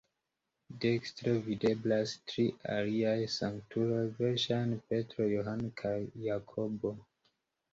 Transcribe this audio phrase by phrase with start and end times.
[0.85, 2.45] Dekstre videblas tri
[2.77, 5.97] aliaj sanktuloj, verŝajne Petro, Johano kaj
[6.31, 6.95] Jakobo.